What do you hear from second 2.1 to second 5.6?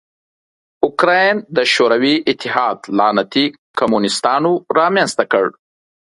اتحاد لعنتي کمونستانو رامنځ ته کړ.